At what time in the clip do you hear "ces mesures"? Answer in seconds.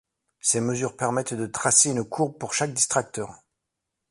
0.39-0.97